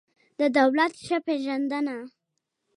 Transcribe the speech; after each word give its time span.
د 0.39 0.41
دولت 0.57 0.93
ښه 1.05 1.17
پېژندنه 1.25 1.97